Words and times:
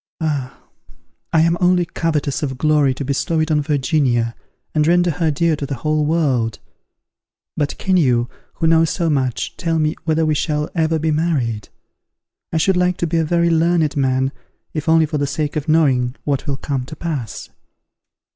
_Ah! 0.19 0.57
I 1.31 1.41
am 1.41 1.55
only 1.61 1.85
covetous 1.85 2.41
of 2.41 2.57
glory 2.57 2.95
to 2.95 3.05
bestow 3.05 3.39
it 3.39 3.51
on 3.51 3.61
Virginia, 3.61 4.33
and 4.73 4.87
render 4.87 5.11
her 5.11 5.29
dear 5.29 5.55
to 5.55 5.67
the 5.67 5.75
whole 5.75 6.07
world. 6.07 6.57
But 7.55 7.77
can 7.77 7.97
you, 7.97 8.27
who 8.55 8.65
know 8.65 8.83
so 8.83 9.11
much, 9.11 9.55
tell 9.57 9.77
me 9.77 9.93
whether 10.05 10.25
we 10.25 10.33
shall 10.33 10.71
ever 10.73 10.97
be 10.97 11.11
married? 11.11 11.69
I 12.51 12.57
should 12.57 12.77
like 12.77 12.97
to 12.97 13.05
be 13.05 13.17
a 13.17 13.23
very 13.23 13.51
learned 13.51 13.95
man, 13.95 14.31
if 14.73 14.89
only 14.89 15.05
for 15.05 15.19
the 15.19 15.27
sake 15.27 15.55
of 15.55 15.69
knowing 15.69 16.15
what 16.23 16.47
will 16.47 16.57
come 16.57 16.83
to 16.85 16.95
pass. 16.95 17.49